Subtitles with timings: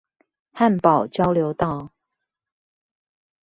[0.55, 1.91] 漢寶交流道